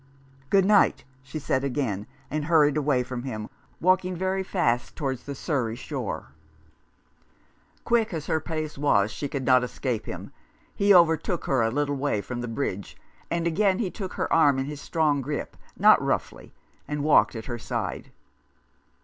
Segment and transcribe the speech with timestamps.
[0.49, 3.47] "Good night," she said again, and hurried away from him,
[3.79, 6.29] walking very fast towards the Surrey shore.
[7.85, 10.31] Quick as her pace was she could not escape him.
[10.73, 12.97] He overtook her a little way from the bridge,
[13.29, 16.51] and again he took her arm in his strong grip, not roughly,
[16.87, 18.09] and walked at her side.